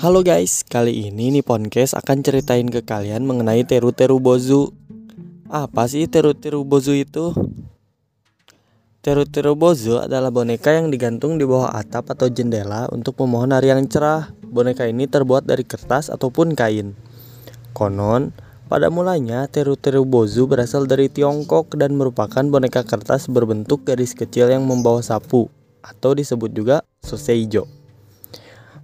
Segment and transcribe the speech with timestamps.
[0.00, 4.72] Halo guys, kali ini nih podcast akan ceritain ke kalian mengenai Teru-Teru Bozu.
[5.52, 7.36] Apa sih Teru-Teru Bozu itu?
[9.04, 13.84] Teru-Teru Bozu adalah boneka yang digantung di bawah atap atau jendela untuk memohon hari yang
[13.92, 14.32] cerah.
[14.40, 16.96] Boneka ini terbuat dari kertas ataupun kain.
[17.76, 18.32] Konon,
[18.72, 24.64] pada mulanya Teru-Teru Bozu berasal dari Tiongkok dan merupakan boneka kertas berbentuk garis kecil yang
[24.64, 25.52] membawa sapu
[25.84, 27.79] atau disebut juga soseijo.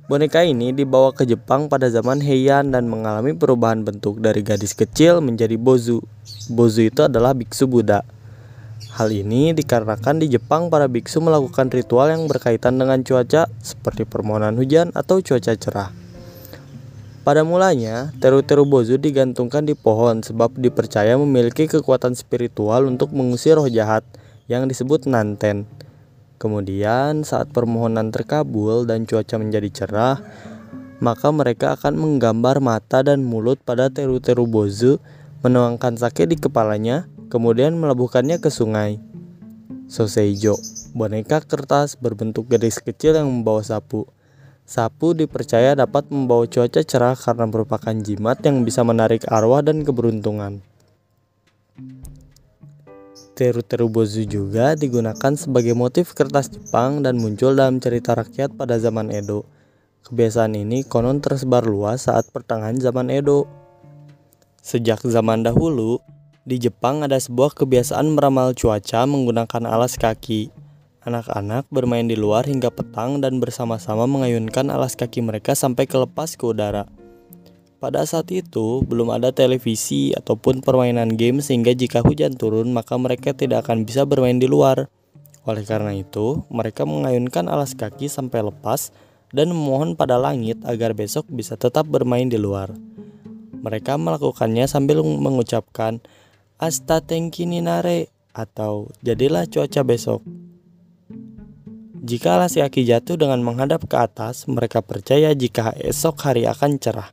[0.07, 5.19] Boneka ini dibawa ke Jepang pada zaman Heian dan mengalami perubahan bentuk dari gadis kecil
[5.19, 5.99] menjadi bozu.
[6.47, 8.07] Bozu itu adalah biksu Buddha.
[8.95, 14.55] Hal ini dikarenakan di Jepang para biksu melakukan ritual yang berkaitan dengan cuaca seperti permohonan
[14.55, 15.91] hujan atau cuaca cerah.
[17.27, 23.67] Pada mulanya, teru-teru bozu digantungkan di pohon sebab dipercaya memiliki kekuatan spiritual untuk mengusir roh
[23.67, 24.07] jahat
[24.47, 25.67] yang disebut nanten.
[26.37, 30.21] Kemudian saat permohonan terkabul dan cuaca menjadi cerah,
[31.01, 35.01] maka mereka akan menggambar mata dan mulut pada teru-teru bozu,
[35.45, 39.01] menuangkan sakit di kepalanya, kemudian melebuhkannya ke sungai.
[39.87, 40.59] Soseijo,
[40.93, 44.09] boneka kertas berbentuk gadis kecil yang membawa sapu.
[44.67, 50.59] Sapu dipercaya dapat membawa cuaca cerah karena merupakan jimat yang bisa menarik arwah dan keberuntungan.
[53.37, 59.13] Teru-teru bozu juga digunakan sebagai motif kertas Jepang dan muncul dalam cerita rakyat pada zaman
[59.13, 59.45] Edo.
[60.09, 63.45] Kebiasaan ini konon tersebar luas saat pertengahan zaman Edo.
[64.65, 66.01] Sejak zaman dahulu,
[66.49, 70.49] di Jepang ada sebuah kebiasaan meramal cuaca menggunakan alas kaki.
[71.05, 76.45] Anak-anak bermain di luar hingga petang dan bersama-sama mengayunkan alas kaki mereka sampai kelepas ke
[76.49, 76.89] udara.
[77.77, 83.37] Pada saat itu, belum ada televisi ataupun permainan game sehingga jika hujan turun maka mereka
[83.37, 84.89] tidak akan bisa bermain di luar.
[85.45, 88.97] Oleh karena itu, mereka mengayunkan alas kaki sampai lepas
[89.29, 92.73] dan memohon pada langit agar besok bisa tetap bermain di luar.
[93.53, 96.01] Mereka melakukannya sambil mengucapkan
[96.57, 100.25] Asta tenki ninare atau jadilah cuaca besok.
[102.01, 107.13] Jika alas kaki jatuh dengan menghadap ke atas, mereka percaya jika esok hari akan cerah.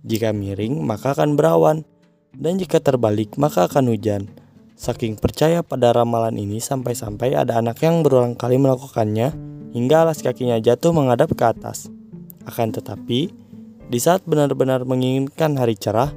[0.00, 1.84] Jika miring, maka akan berawan,
[2.32, 4.32] dan jika terbalik, maka akan hujan.
[4.80, 9.36] Saking percaya pada ramalan ini sampai-sampai ada anak yang berulang kali melakukannya
[9.76, 11.92] hingga alas kakinya jatuh menghadap ke atas.
[12.48, 13.28] Akan tetapi,
[13.92, 16.08] di saat benar-benar menginginkan hari cerah,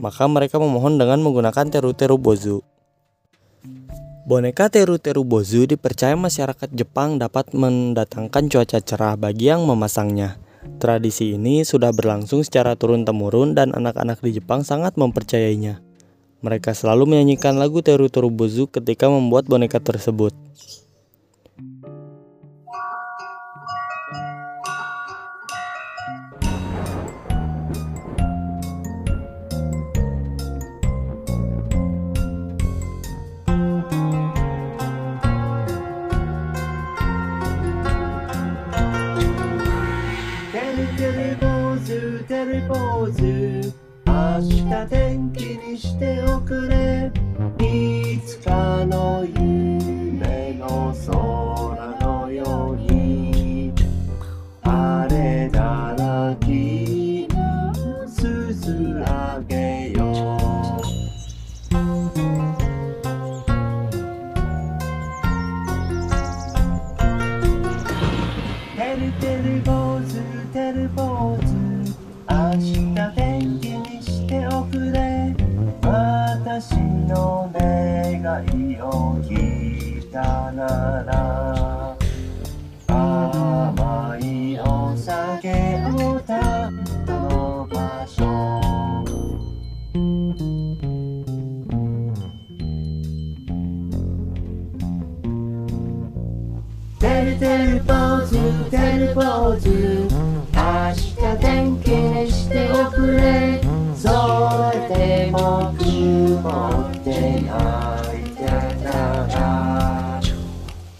[0.00, 2.64] maka mereka memohon dengan menggunakan teru-teru bozu.
[4.26, 10.40] Boneka teru-teru bozu dipercaya masyarakat Jepang dapat mendatangkan cuaca cerah bagi yang memasangnya.
[10.76, 15.80] Tradisi ini sudah berlangsung secara turun-temurun dan anak-anak di Jepang sangat mempercayainya.
[16.44, 20.36] Mereka selalu menyanyikan lagu Teru Teru Bozu ketika membuat boneka tersebut.
[42.68, 43.72] ポーズ
[44.06, 46.15] 明日天気にして
[98.86, 100.08] れる坊主。
[100.54, 103.60] 明日天気にしておくれ。
[103.96, 104.08] そ
[104.72, 104.88] れ
[105.26, 106.38] でも曇
[106.80, 108.44] ってないて
[108.84, 108.90] た
[109.26, 110.20] ら。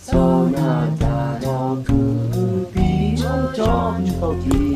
[0.00, 4.75] そなたの首のちょんぼき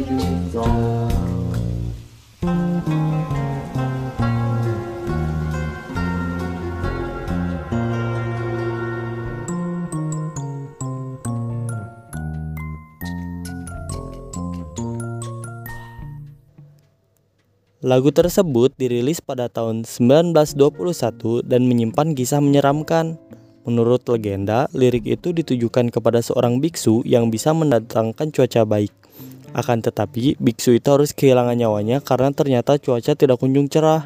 [17.80, 20.52] Lagu tersebut dirilis pada tahun 1921
[21.48, 23.16] dan menyimpan kisah menyeramkan.
[23.64, 28.92] Menurut legenda, lirik itu ditujukan kepada seorang biksu yang bisa mendatangkan cuaca baik.
[29.56, 34.04] Akan tetapi, biksu itu harus kehilangan nyawanya karena ternyata cuaca tidak kunjung cerah.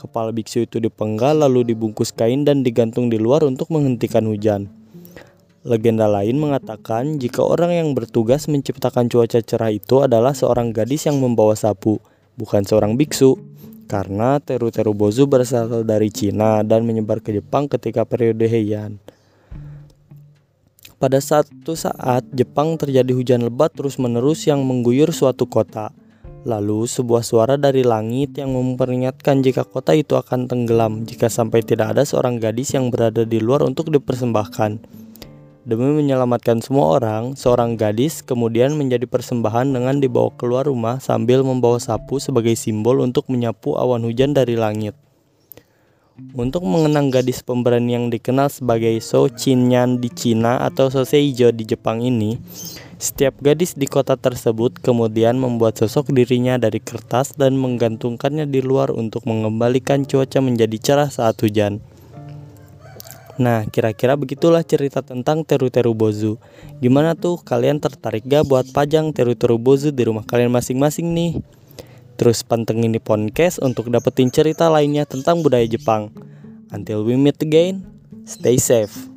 [0.00, 4.72] Kepala biksu itu dipenggal lalu dibungkus kain dan digantung di luar untuk menghentikan hujan.
[5.68, 11.20] Legenda lain mengatakan jika orang yang bertugas menciptakan cuaca cerah itu adalah seorang gadis yang
[11.20, 12.00] membawa sapu,
[12.40, 13.36] bukan seorang biksu
[13.84, 18.96] karena teru-teru bozu berasal dari Cina dan menyebar ke Jepang ketika periode Heian.
[21.00, 25.96] Pada satu saat, Jepang terjadi hujan lebat terus-menerus yang mengguyur suatu kota.
[26.44, 31.96] Lalu, sebuah suara dari langit yang memperingatkan jika kota itu akan tenggelam jika sampai tidak
[31.96, 34.99] ada seorang gadis yang berada di luar untuk dipersembahkan.
[35.60, 41.76] Demi menyelamatkan semua orang, seorang gadis kemudian menjadi persembahan dengan dibawa keluar rumah sambil membawa
[41.76, 44.96] sapu sebagai simbol untuk menyapu awan hujan dari langit.
[46.32, 52.00] Untuk mengenang gadis pemberani yang dikenal sebagai So Chinyan di Cina atau Soseijo di Jepang
[52.00, 52.40] ini,
[52.96, 58.92] setiap gadis di kota tersebut kemudian membuat sosok dirinya dari kertas dan menggantungkannya di luar
[58.92, 61.84] untuk mengembalikan cuaca menjadi cerah saat hujan.
[63.40, 66.36] Nah, kira-kira begitulah cerita tentang teru-teru bozu.
[66.84, 71.40] Gimana tuh kalian tertarik gak buat pajang teru-teru bozu di rumah kalian masing-masing nih?
[72.20, 76.12] Terus pantengin di podcast untuk dapetin cerita lainnya tentang budaya Jepang.
[76.68, 77.80] Until we meet again,
[78.28, 79.09] stay safe.